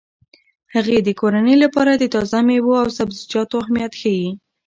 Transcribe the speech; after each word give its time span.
هغې 0.73 0.97
د 1.01 1.09
کورنۍ 1.21 1.55
لپاره 1.63 1.91
د 1.95 2.03
تازه 2.13 2.39
میوو 2.47 2.73
او 2.81 2.87
سبزیجاتو 2.97 3.55
اهمیت 3.63 3.93
ښيي. 3.99 4.29